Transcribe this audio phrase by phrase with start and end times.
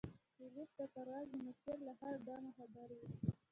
[0.35, 3.07] پیلوټ د پرواز د مسیر له هر ګامه خبر وي.